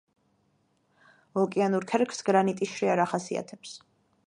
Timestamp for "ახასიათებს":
3.07-3.79